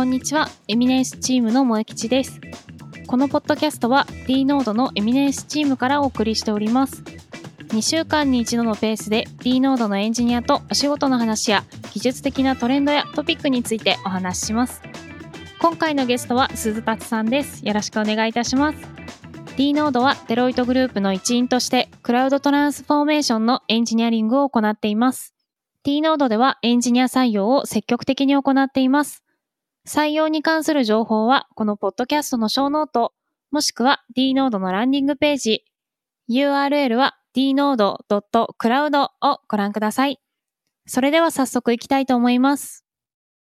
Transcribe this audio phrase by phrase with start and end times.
[0.00, 0.48] こんにちは。
[0.66, 2.40] エミネンスチームの萌吉です。
[3.06, 7.02] このポッドキャストは D ノードのエミネンスチームからお送りしております。
[7.68, 14.80] 2週間に一度のペースで D ノードのエンジニアとお仕事の話や技術的なトレンドやトピックについてお話しします。
[15.60, 17.66] 今回のゲストは鈴達さんです。
[17.66, 18.78] よろしくお願いいたします。
[19.58, 25.34] D ノードはデロイトグループの一員としてクラウドトランスフォーメーションのエンジニアリングを行っています。
[25.82, 29.22] D ノードではエンジニア採用を積極的に行っています。
[29.86, 33.12] 採用に関する情報はこのポッドキャストのショーノート、
[33.50, 35.64] もしくは D.Nodeのランディングページ、
[36.30, 40.20] URL は dnode.cloud をご覧ください。
[40.86, 42.84] それでは早速行きたいと思います。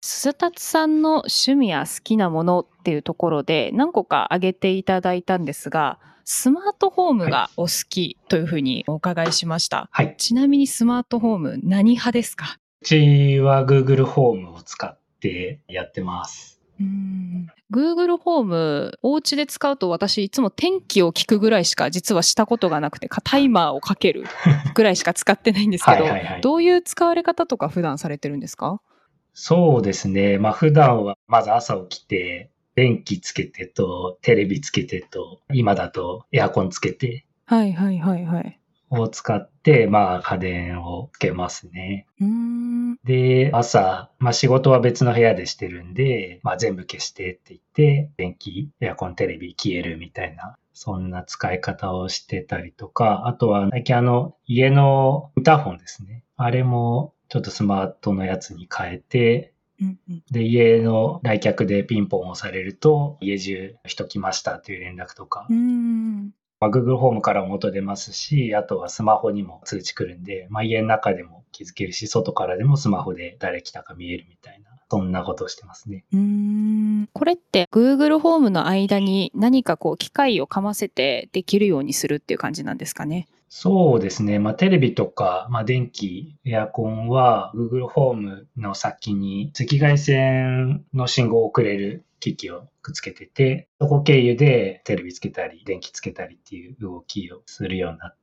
[0.02, 9.90] 鈴達さんの趣味や好きなものっていうところで何個か挙げていただいたんですが、スマートホームがお好きというふうにお伺いしました。
[9.92, 10.16] はい。
[10.18, 12.58] ちなみにスマートホーム何派ですか？
[12.82, 16.60] うちは Google ホームを使ってやってます。
[16.80, 24.24] うーん Google ホーム、お家で使うと私いつも天気を聞くぐらいしか実はしたことがなくて、かタイマーをかける
[24.74, 28.82] ぐらいしか使ってないんですけど、はいはいはいどういう使われ方とか普段されてるんですか？
[29.34, 30.38] そうですね。
[30.38, 38.59] まあ普段はまず朝起きて、電気つけてと、テレビつけてと、今だとエアコンつけてはいはいはいはい。
[38.90, 42.06] を使って、まあ家電をつけますね。
[43.04, 56.24] で、朝、まあ仕事は別の部屋でしてるんで、まあ全部消してって言って、電気、エアコン、テレビ消えるみたいな、そんな使い方をしてたりとか、あとは最近あの、家のインターホンですね。
[56.38, 59.54] あれもちょっとスマートのやつに変えて、
[60.32, 65.48] で、家の来客でピンポンを押されると、家中人来ましたという連絡とか。
[66.62, 76.04] まあ、Google ホームからも音出ますし、あとはスマホにも通知来るんで、まあ、家の中でも気づけるし、外からでもスマホで誰来たか見えるみたいな、そんなことをしてますね。
[76.12, 83.28] うーんこれって Google ホームの間に何かこう機械をかませてできるようにするっていう感じなんですかね？
[83.48, 84.38] そうですね。
[84.38, 98.18] まあ、テレビとか、まあ、電気、エアコンは Google ホームの先に赤外線の信号を送れる機器をくっつけてて、そこ経由でテレビつけたり、電気つけたりっていう動きをするようになっ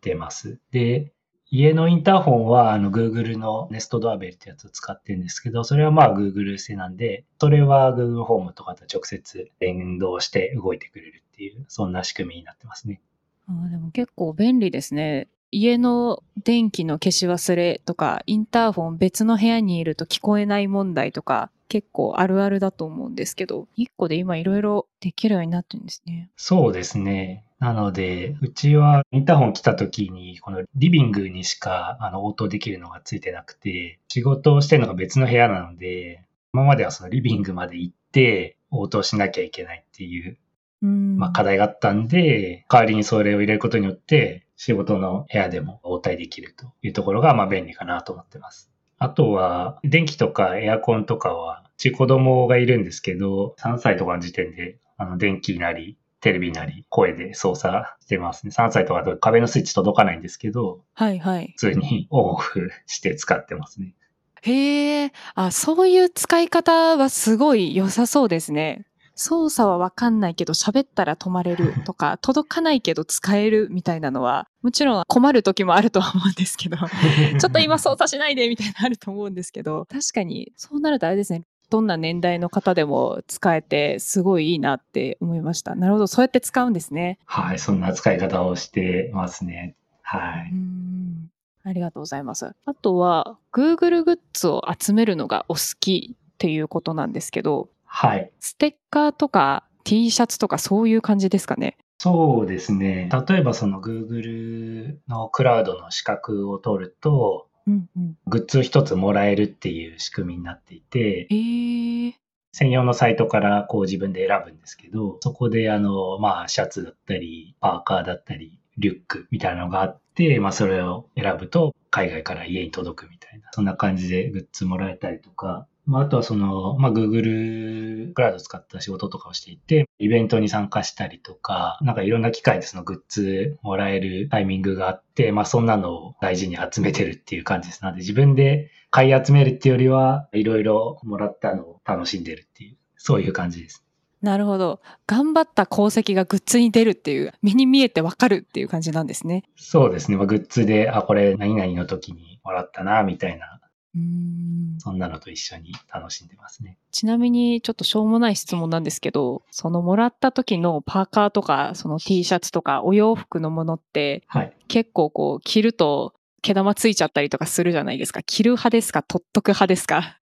[0.00, 0.58] てます。
[0.70, 1.12] で、
[1.54, 13.02] 家のインターホンはあの Google の Nest ドアベルってやつを使ってるんですけど、それはまあ Google 製なんで、それは Google ホームとかと直接連動して動いてくれるっていう、そんな仕組みになってますね。
[13.48, 15.28] あでも結構便利ですね。
[15.52, 26.30] 家の電気の消し忘れとか、インターホン別の部屋にいると聞こえない問題とか、結構あるあるだと思うんですけど、一個で今いろいろできるようになってるんですね。
[26.36, 27.44] そうですね。
[27.58, 36.24] なので、うちはインターホン来た時に、このリビングにしかあの応答できるのがついてなくて、仕事をしてるのが別の部屋なので、
[36.54, 40.38] 今まではそのリビングまで行って応答しなきゃいけないっていう、
[40.82, 41.16] うん。
[41.16, 48.70] まあ、課題があったんで、代わりにそれを入れることによって、仕事の部屋でも応対できるというところが、まあ便利かなと思ってます。
[48.96, 58.52] あとは、電気とかエアコンとかは、うち子供がいるんですけど、3歳とかの時点で、あの、電気なり、テレビなり、声で操作してますね。
[58.56, 61.52] 3歳とかだと壁のスイッチ届かないんですけど、はいはい。
[61.56, 63.96] 普通にオンオフして使ってますね。
[64.42, 68.86] へえ、あ、そういう使い方はすごい良さそうですね。
[69.14, 76.76] 操作はわかんないけど喋ったら止まれる とか、届かないけど使えるみたいなのは、もちろん困る時もあるとは思うんですけど、
[77.38, 81.42] ちょっと今操作しないでみたいなのあると思うんですけど、確かにそうなるとあれですね。
[81.70, 85.74] どんな年代の方でも使えてすごいいいなって思いました。
[85.74, 87.18] なるほど、そうやって使うんですね。
[87.24, 89.74] はい、そんな使い方をしてますね。
[90.02, 90.54] はうい。
[90.54, 91.30] ん
[91.64, 92.54] ありがとうございます。
[92.64, 98.32] あとは、Google グッズを集めるのがお好きっていうことなんですけど、はい。
[98.40, 101.76] ステッカーとか T シャツとかそういう感じですかね？
[101.98, 103.10] そうですね。
[103.28, 108.16] 例えばその Google のクラウドの資格を取ると、うんうん。
[108.26, 112.12] グッズを一つもらえるっていう仕組みになっていて、えー、
[112.52, 137.82] 専用のサイトからこう自分で選ぶんですけど、そこであの、まあ、シャツだったり、パーカーだったり、リュックみたいなのがあって、まあ、それを選ぶと海外から家に届くみたいな、そんな感じでグッズもらえたりとか、まあ、あとはその、まあ、Google クラウドを使った仕事とかをしていて、イベントに参加したりとか、なんかいろんな機会でそのグッズもらえるタイミングがあって、まあ、そんなのを大事に集めてるっていう感じです。
[137.82, 143.84] なので自分で買い集めるっていうよりは、いろいろもらったのを楽しんでるっていう、そういう感じです。
[144.22, 144.80] なるほど。
[145.08, 149.42] 頑張った功績がグッズに出るっていう、目に見えてわかるっていう感じなんですね。
[149.56, 150.16] そうですね。
[150.16, 153.60] まあ、グッズで、あ、これ何々の時にもらったな、みたいな
[153.94, 156.78] うんそんなのと一緒に楽しんでますね。
[156.90, 164.52] ちなみにちょっとしょうもない質問なんですけど、そのもらった時のパーカーとか、その T シャツとかお洋服のものってはい。
[164.68, 168.22] 結構こう着ると毛玉ついちゃったりとかするじゃないですか。
[168.22, 170.18] 着る派ですか取っとく派ですか？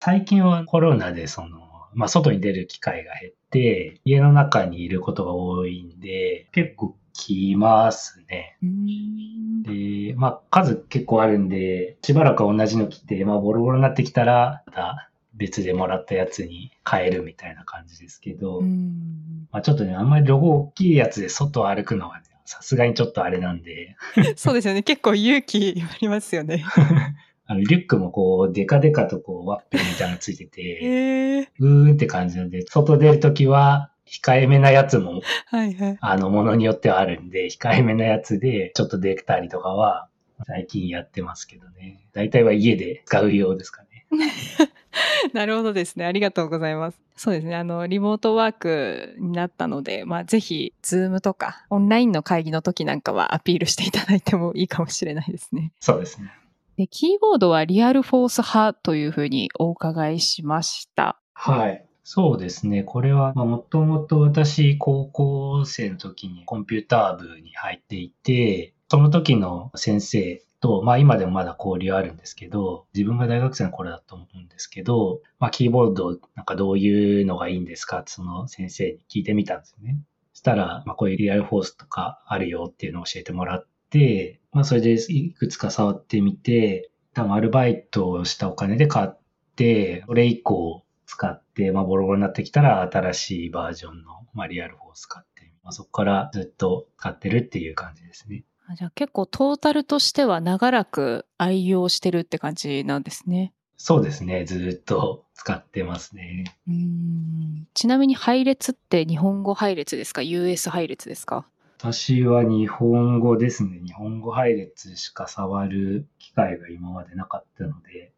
[0.00, 1.58] 最近はコロナでその、
[1.94, 8.56] まあ、外に出る機会が減って、家の中にいることが多いんで、結構着ますね。
[8.62, 23.96] うんで、まあ、数結構あるんで、しばらくは同じの着て、まあ、ボロボロになってきたら、また別でもらったやつに変えるみたいな感じですけど、うんまあ、ちょっとね、あんまりロゴ大きいやつで外を歩くのはね、さすがにちょっとあれなんで、
[24.36, 24.82] そうですよね。
[24.82, 26.64] 結構勇気ありますよね。
[27.50, 35.98] あの、リュックもこう、デカデカとこう、ワッペンみたいなのついてて、 ええうーんって感じなんで、外出るときは、控えめなやつも、はいはい。
[36.00, 40.08] あの、ものによってはあるんで、控えめなやつで、ちょっと出たりとかは、
[40.46, 42.06] 最近やってますけどね。
[42.12, 44.06] 大体は家で使うようですかね。
[45.32, 46.06] なるほどですね。
[46.06, 47.00] ありがとうございます。
[47.16, 47.56] そうですね。
[47.56, 55.72] あの、リモートワークになったので、まあ、ぜひ、ズームとか、オンラインの会議の時なんかはアピールしていただいてもいいかもしれないですね。
[55.80, 56.30] そうですね。
[56.76, 61.20] で、キーボードはリアルフォース派というふうにお伺いしました。
[61.34, 61.87] はい。
[62.10, 62.84] そうですね。
[62.84, 77.98] これは、まあ、もともと私、高校生の時にコンピューター部に入っていて、その時の先生と、まあ今でもまだ交流あるんですけど、自分が大学生の頃だと思うんですけど、まあキーボードなんかどういうのがいいんですか？
[77.98, 79.98] ってその先生に聞いてみたんですよね。
[80.32, 89.18] そしたら、まあこういうリアルフォースとかあるよっていうのを教えてもらって、まあそれでいくつか触ってみて、多分アルバイトをしたお金で買っ
[89.56, 98.44] て、それ以降使って、まあボロボロになってきたら新しいバージョンの、まあ、リアルフォース買って、まあ、そこからずっと使ってるっていう感じですね。
[98.68, 103.54] あじゃあ結構トータルとしては長らく愛用してるって感じなんですね。
[103.78, 104.44] そうですね。
[104.44, 106.44] ずっと使ってますね。
[106.68, 111.46] うんちなみに配列って日本語配列ですか ?US 配列ですか？
[111.78, 113.80] 私は日本語ですね。
[113.86, 118.12] 日本語配列しか触る機会が今までなかったので、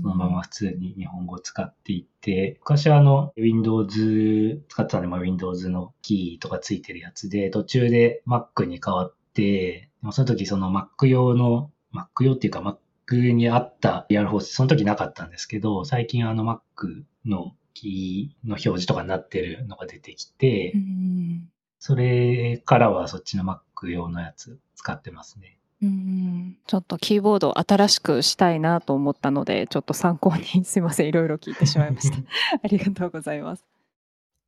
[0.00, 21.48] そのまま普通に日本語を使っていて、昔はあの Windows 使ってたんで、まあ、Windows のキーとかついてるやつで、途中で Mac に変わって、その時その Mac 用の、Mac 用っていうか Mac にあったリアルフォース、その時なかったんですけど、最近あの Mac のキーの表示とかになってるのが出てきて、うん
[21.82, 25.58] それからはそっちの Mac 用のやつ使ってますね。
[25.82, 31.08] うんちょっとキーボードを新しくしたいなと思ったので、ちょっと参考にすいません。
[31.08, 32.18] いろいろ聞いてしまいました。
[32.62, 33.64] ありがとうございます。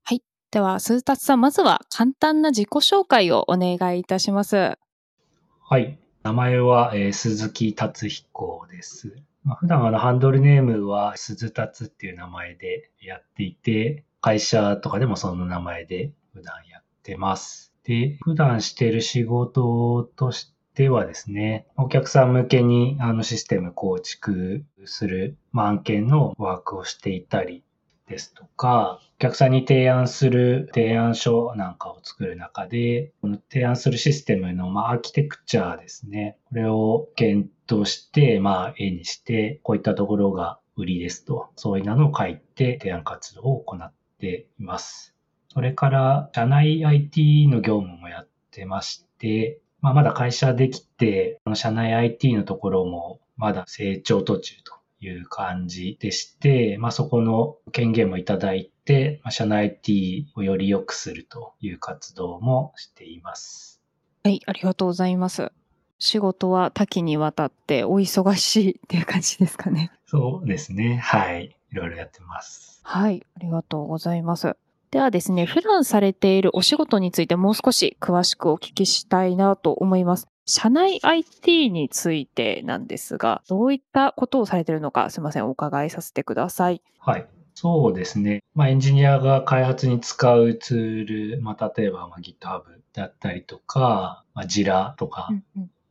[0.05, 0.23] はい。
[0.51, 4.79] では、鈴達さん、まずは簡単な自己紹介をお願いいたします。
[5.63, 5.99] はい。
[6.23, 9.17] 名前は、えー鈴木達彦です。
[9.45, 17.73] まあ、普段あのハンドルネームは鈴達っていう名前でやっていて、会社とかでもその名前で普段やってます。
[17.85, 27.65] で、普段している仕事としてはですね、お客さん向けにあのシステム構築する、まあ、案件のワークをしていたり
[28.09, 36.37] ですとか、お客さんに提案する提案書なんかを作る中で、この提案するシステムの、まあ、アーキテクチャですね。
[36.49, 45.15] これを検討して、まあ、絵にして、こういったところが売りですと、そういうのを書いて提案活動を行っています。
[45.49, 63.81] それから、社内 IT の業務もやってまして、まあ、まだ会社できて、社内 IT のところもまだ成長途中という感じでして、まあ、そこの権限もいただいて、まあ、社内 IT をより良くするという活動もしています。
[64.23, 65.51] はい、ありがとうございます。
[65.99, 69.91] 仕事は多岐にわたってお忙しいっていう感じですかね。
[70.07, 70.97] そうですね。
[70.97, 71.57] はい。
[71.73, 72.81] いろいろやってます。
[72.85, 74.57] はい、ありがとうございます。
[74.93, 80.29] ではですね、普段されているお仕事についてもう少し詳しくお聞きしたいなと思います。
[80.45, 86.83] 社内 IT についてなんですが、どういったことをされているのか、すみません、お伺いさせてください。
[86.99, 87.27] はい。
[87.55, 88.45] そうですね。
[88.55, 95.31] まあ、エンジニアが開発に使うツール、まあ、例えば、まあ、GitHub だったりとか、まあ、Jira とか、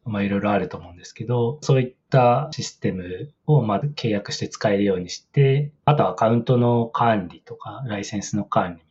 [0.06, 8.91] まあ、いろいろあると思うんですけど、そういったシステムをまあ契約して使えるようにして、あとはアカウントの管理とか、ライセンスの管理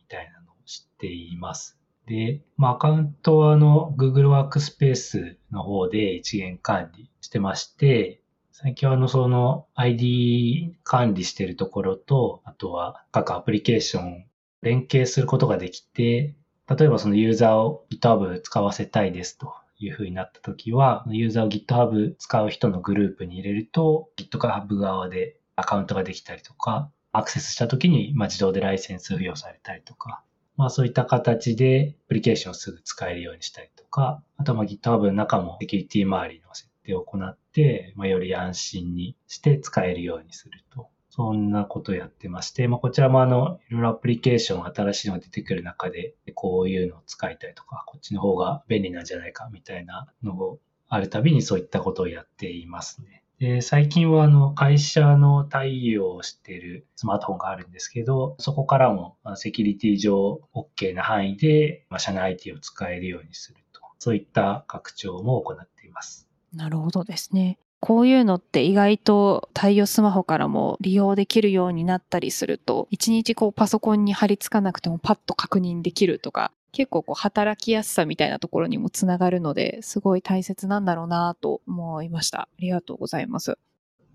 [1.01, 1.77] ています。
[2.05, 14.25] で、まあ、アカウントはあの Google ワークスペースの方で一元管理してまして、最近はあのその ID 管理してるところと、あとは各アプリケーション
[14.61, 16.35] 連携することができて、
[16.69, 30.23] 例えばそのユーザーを GitHub 使わせたいですというふうになったときは、ユーザーを GitHub 使う人のグループに入れると、GitHub 側でアカウントができたりとか、アクセスしたときに、ま、自動でライセンス付与されたりとか、
[30.57, 40.89] まあそういった形でアプリケーションをすぐ使えるようにしたりとか、あとはまあ GitHub の中もセキュリティ周りの設定を行って、まあ、より安心にして使えるようにすると。
[41.13, 53.23] そんなことをやってまして、まあ、こちらもあの、いろいろアプリケーション新しいのが出てくる中で、こういうのを使いたいとか、こっちの方が便利なんじゃないかみたいなのをあるたびにそういったことをやっていますね。
[53.41, 66.29] で最近はあの会社の対応してるスマートフォンがあるんですけど、そこからもセキュリティ上 OK な範囲で、社内 IT を使えるようにすると、そういった拡張も行っています。
[66.53, 67.57] なるほどですね。
[67.79, 82.41] こういうのって意外と対応スマホからも利用できるようになったりすると、一日こうパソコンに貼り付かなくてもパッと確認できるとか、結構こう働きやすさみたいなところにもつながるので、すごい大切なんだろうなと思いました。
[82.41, 83.57] ありがとうございます。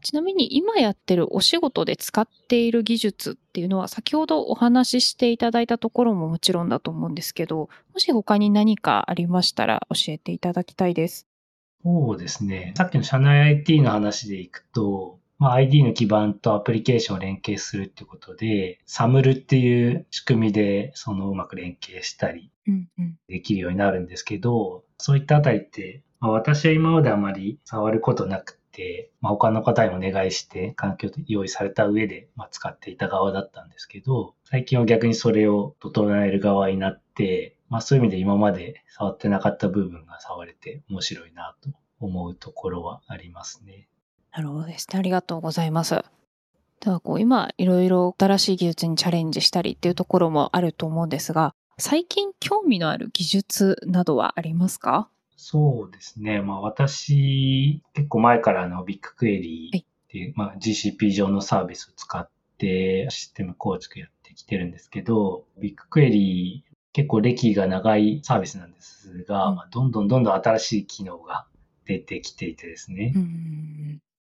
[0.03, 11.27] ちなみに今やってるお仕事で使っている技術っていうのは先ほどお話ししていただいたところももちろんだと思うんですけど、もし他に何かありましたら教えていただきたいです。
[11.83, 12.73] そうですね。
[12.77, 22.51] さっきの社内 IT の話でいくと、まあ、ID の基盤とアプリケーションを連携するってことで、サムルっていう仕組みでそのうまく連携したり
[23.29, 43.89] できるようになるんですけど、うんうん、そういったあたりって、まあ、私は今まであまり触ることなくて、まあ、他の方にお願いして環境用意された上で、まあ、使っていた側だったんですけど、最近は逆にそれを整える側になって、まあ、そういう意味で今まで触ってなかった部分が触れて面白いなと思うところはありますね。
[44.37, 44.99] なるほどですね。
[44.99, 46.05] ありがとうございます。
[46.81, 55.09] ではこう今いろいろ新しい技術にチャレンジしたりっていうところもあると思うんですが、最近興味のある技術などはありますか？
[55.39, 56.43] そうですね。
[56.43, 62.29] まあ私、結構前からのビッグクエリーっていう、はい、まあ GCP 上のサービスを使っ
[62.59, 71.47] てシステム構築やってきてるんですけど、ビッグクエリー結構歴が長いサービスなんですが、うん、まあ、どんどんどんどん新しい機能が
[71.87, 73.15] 出てきていてですね。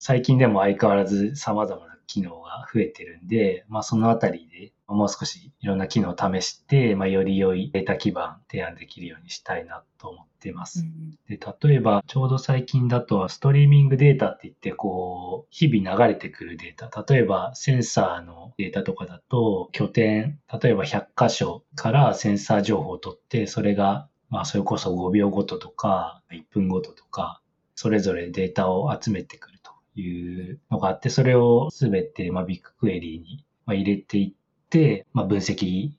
[0.04, 10.85] 最近でも相変わらず様々な機能が増えてるんで、まあそのあたりでもう少しいろんな機能を試して、まあより良いデータ基盤提案できるようにしたいなと思っています。
[11.28, 27.40] で例えばちょうど最近だとストリーミングデータって言ってこう日々流れてくるデータ、例えばセンサーのデータとかだと拠点、例えば100箇所からセンサー情報を取って、それがまあそれこそ5秒ごととか1分ごととか
[27.76, 29.51] それぞれデータを集めてくる。
[29.51, 29.51] と
[29.94, 35.90] いうのがあって、それをすべて、まあ、 BigQuery に入れていって、まあ、分析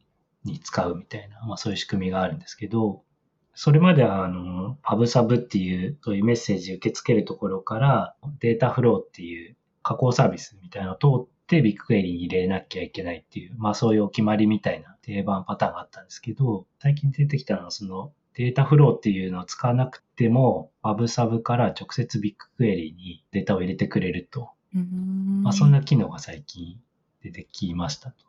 [0.44, 3.04] に使うみたいな、まあ、そういう仕組みがあるんですけど、
[3.56, 24.52] それまでは、あの、 Pub/Sub っていう、そういうメッセージ受け付けるところから、 Dataflow っていう加工サービスみたいなのを通って BigQuery に入れなきゃいけないっていう、まあそういうお決まりみたいな定番パターンがあったんですけど、最近出てきたのはその Dataflow っていうのを使わなくても、 Pub/Sub から直接 BigQuery にデータを入れてくれると。
[24.74, 26.80] まあ、そんな機能が最近
[27.22, 28.26] 出てきましたと。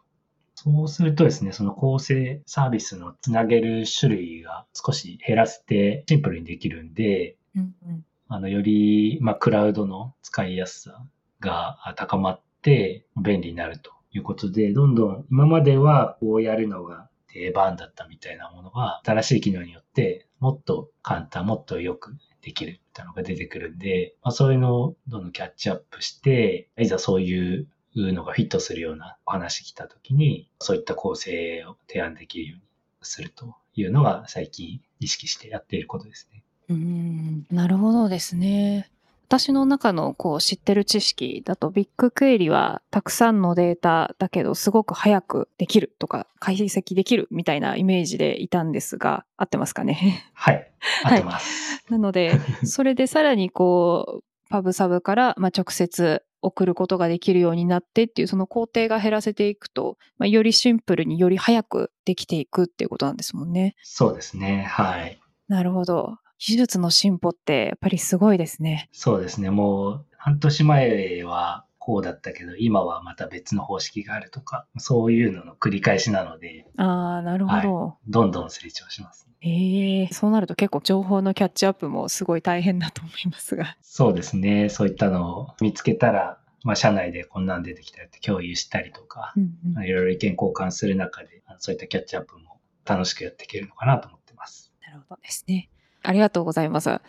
[0.55, 11.03] そうするとですね、その構成サービスのつなげる種類が少し減らせてシンプルにできるんで、うんうん、あのより、まあ、クラウドの使いやすさ
[11.41, 32.62] が高まって便利になるということで、どんどん今まではこうやるのが定番だったみたいなものが、新しい機能によって、もっと簡単、もっとよくできるみたいなのが出てくるんで、まあ、そういうのをどんどんキャッチアップして、いざそういうのがフィットするようなお話来た時に、そういった構成を提案できるように
[33.03, 36.45] するというのが最近意識してやっていることですね。
[36.69, 38.91] うん、なるほどですね。
[39.35, 50.31] 私の中のこう知ってる知識だとビッグクエリはたくさんのデータだけどすごく早くできるとか解析できるみたいなイメージでいたんですが合ってますかね？
[50.35, 50.71] はい。
[51.03, 51.81] 合ってます。
[51.81, 63.75] はい、なのでそれでさらにこうパブサブからまあ直接送ることができるようになってっていうその工程が減らせていくと、まあ、よりシンプルにより早くできていくっていうことなんですもんね。
[63.83, 64.62] そうですね。
[64.71, 65.19] はい。
[65.49, 66.19] なるほど。
[66.38, 68.88] 技術の進歩ってやっぱりすごいですね。
[68.93, 69.50] そうですね。
[69.50, 76.67] もう半年前はこうだったけど、今はまた別の方式があるとか、そういうのの繰り返しなので。
[76.79, 79.29] ああ、なるほど、はい、どんどん成長します。
[79.43, 83.76] ええー、そうなると結構情報のキャッチアップもすごい大変だと思いますが。
[83.83, 84.71] そうですね。
[84.71, 94.73] そういったのを見つけたら、まあ、社内でこんなん出てきたって共有したりとか、うんうん、いろいろ意見交換する中で、そういったキャッチアップも楽しくやっていけるのかなと思ってます。
[94.81, 95.69] なるほどですね。
[96.05, 97.01] ありがとうございます。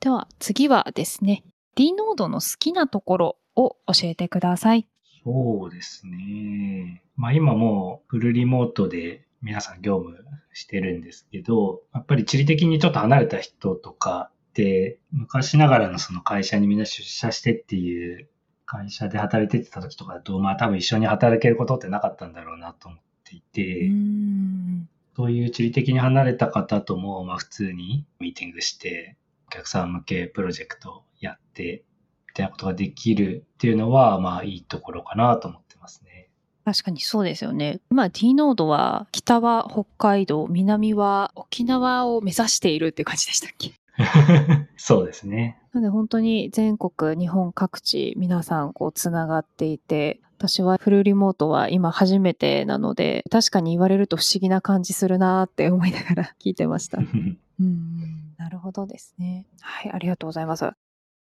[0.00, 1.44] では次はですね、
[1.74, 4.86] D ノードの好きなところを教えてください。
[5.24, 7.02] そうですね。
[7.16, 18.28] まあ今もうフルリモートで皆さん業務してるんですけど、やっぱり地理的にちょっと離れた人とかって、昔ながらのその会社にみんな出社してっていう
[18.64, 24.88] 会社で働いてた時とかだと、まあ多分一緒に働けることってなかったんだろうなと思っていて、ん。
[25.16, 29.16] そういう地理的に離れた方とも、まあ普通にミーティングして、
[29.48, 31.84] お客さん向けプロジェクトやって、
[32.28, 36.28] みたいなことができるっていうのは、まあいいところかなと思ってますね。
[36.66, 37.80] 確かにそうですよね。
[37.90, 43.72] 今 D ノードは北は北海道、南は沖縄を目指しているっていう感じでしたっけ？
[44.76, 45.58] そうですね。
[45.72, 56.98] なので本当に全国、日本各地皆さんこうつながっていて、私はフルリモートは今初めてなので、確かに言われると不思議な感じするなーって思いながら聞いてました。
[57.58, 59.46] うん、なるほどですね。
[59.60, 60.70] はい、ありがとうございます。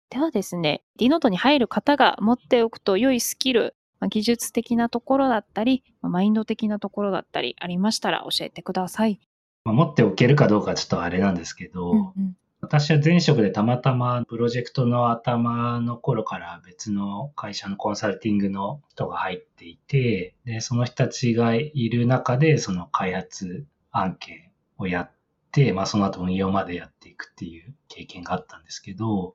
[0.08, 9.20] ではですね、D ノートに入る方が持っておくと良いスキル、まあ技術的なところだったり、まあマインド的なところだったりありましたら教えてください。
[9.64, 25.10] まあ持っておけるかどうかはちょっとあれなんですけど、うんうん私は前職でたまたまプロジェクトの頭の頃から別の会社のコンサルティングの人が入っていて、で、その人たちがいる中でその開発案件をやっ
[25.52, 29.34] て、まあその後運用までやっていくっていう経験があったんですけど、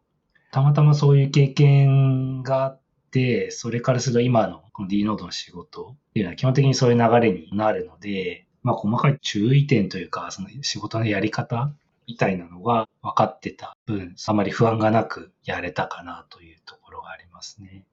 [0.51, 2.81] たまたまそういう経験があっ
[3.11, 11.71] て、それからすると今のこの D ノードの仕事っていうのは基本的にそういう流れになるので、まあ細かい注意点というか、その仕事のやり方
[12.09, 17.85] みたいなのが分かってた分、あまり不安がなくやれたかなというところがありますね。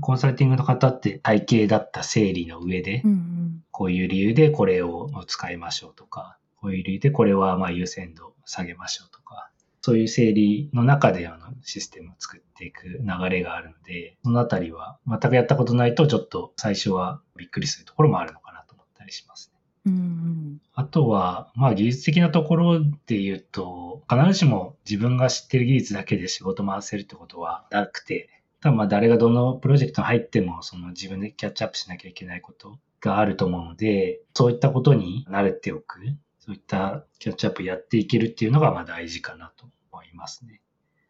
[0.00, 9.50] コンサルティングの方って体系だった整理の上でう、んこういう理由でこれを使いましょうとか、こういう理由でこれはまあ優先度下げましょうとか、
[9.82, 19.53] そういう整理の中であのシステムを作っていく流れがあるので、そのあたりは全くやったことないとちょっと最初はびっくりするところもあるのかなと思ったりしますね。
[19.86, 28.28] うんうんあとは、まあ技術的なところで言うと、必ずしも自分が知ってる技術だけで仕事回せるってことはなくて、
[28.60, 36.00] ただまあ誰がどのプロジェクトに入っても、その自分でキャッチアップしなきゃいけないことがあると思うので、そういったことに慣れておく、
[36.40, 40.60] そういったキャッチアップやっていけるっていうのがまあ大事かなと思いますね。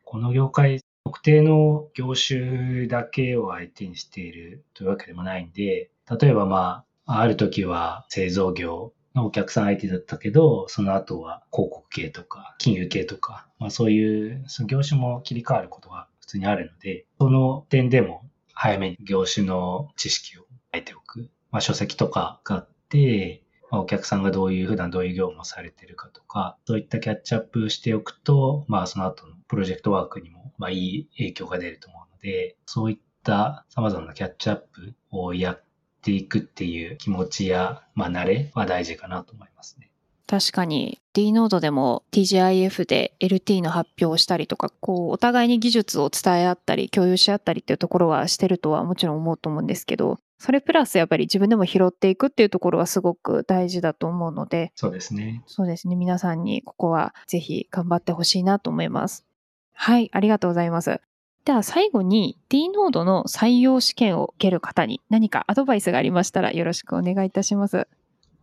[0.05, 21.31] この業界、特定の業種だけを相手にしているというわけでもないんで、例えばまあ、ある時は製造業のお客さん相手だったけど、その後は広告系とか金融系とか、まあそういうその業種も切り替わることが普通にあるので、その点でも早めに業種の知識を得ておく。
[21.51, 35.64] まあ書籍とかがあって、まあお客さんがどういう、普段どういう業務をされてるかとか、そういったキャッチアップしておくと、まあその後のプロジェクトワークにも、まあいい影響が出ると思うので、そういった様々なキャッチアップをやっ
[36.05, 39.91] ていくっていう気持ちや、まあ慣れは大事かなと思いますね。
[40.27, 55.43] 確かに D ノードでも TGIF で LT の発表をしたりとか、こう、お互いに技術を伝え合ったり、共有し合ったりっていうところはしてるとはもちろん思うと思うんですけど、それプラスやっぱり自分でも拾っていくっていうところはすごく大事だと思うので、そうですね。
[55.47, 55.97] そうですね。
[55.97, 59.25] 皆さんにここはぜひ頑張ってほしいなと思います。
[59.73, 61.01] はい、ありがとうございます。
[61.45, 67.87] では最後に D ノードの採用試験を受ける方に何かアドバイスがありましたらよろしくお願いいたします。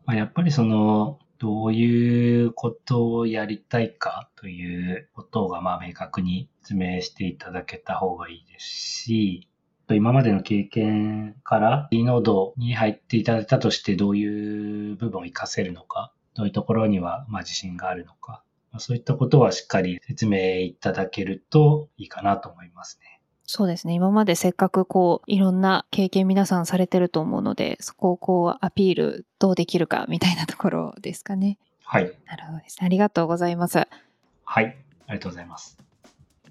[0.05, 9.47] まあ、やっぱりその、どういうことをやりたいかということが、まあ、明確に説明していただけた方がいいですし、
[9.89, 18.43] 今までの経験から D ノードに入っていただいたとしてどういう部分を活かせるのか、どういうところにはまあ自信があるのか、
[18.79, 23.21] そういったことはしっかり説明いただけるといいかなと思いますね。
[23.53, 23.93] そうですね。
[23.93, 31.57] 今までせっかくこう、いろんな経験皆さんされてると思うので、そこをこう、アピールどうできるかみたいなところですかね。
[31.83, 32.13] はい。
[32.25, 32.85] なるほどですね。
[32.85, 33.85] ありがとうございます。
[34.45, 34.77] はい。
[35.07, 35.77] ありがとうございます。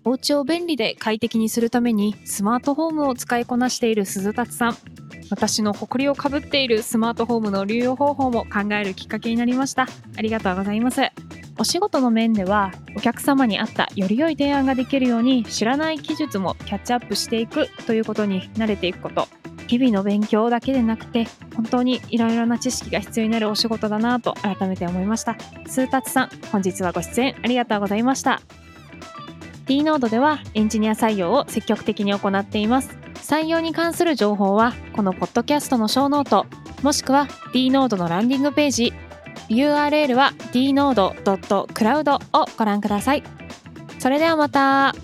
[0.04, 4.76] お家を便利で快適にするためにスマートホームを使いこなしている鈴達さん。
[5.30, 9.86] 私の誇りをかぶっているスマートホームの流用方法も考えるきっかけになりました。
[10.16, 11.00] ありがとうございます。
[11.60, 19.28] お仕事の面ではお客様に合ったより良い提案ができるように知らない技術もキャッチアップしていくということに慣れていくこと。
[19.66, 25.36] 日々の勉強だけでなくて本当にいろいろな知識が必要になるお仕事だなと改めて思いました。
[25.66, 28.40] suzutatsuさん、本日はご出演ありがとうございました。
[29.66, 32.96] D ノードではエンジニア採用を積極的に行っています。
[33.16, 36.46] 採用に関する情報はこのポッドキャストのショーノート、
[36.82, 38.94] もしくは D ノードのランディングページ、
[39.50, 43.22] URL は dnode.cloud をご覧ください。
[43.98, 44.94] それではまた。